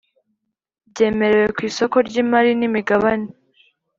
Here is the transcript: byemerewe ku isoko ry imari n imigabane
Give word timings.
byemerewe 0.89 1.47
ku 1.55 1.59
isoko 1.69 1.95
ry 2.07 2.15
imari 2.23 2.51
n 2.59 2.61
imigabane 2.67 3.29